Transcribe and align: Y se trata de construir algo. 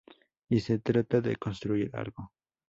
Y 0.49 0.61
se 0.61 0.79
trata 0.79 1.21
de 1.21 1.35
construir 1.35 1.91
algo. 1.93 2.31